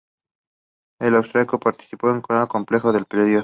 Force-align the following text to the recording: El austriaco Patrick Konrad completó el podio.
El 0.99 1.13
austriaco 1.13 1.59
Patrick 1.59 1.99
Konrad 2.01 2.47
completó 2.47 2.89
el 2.97 3.05
podio. 3.05 3.39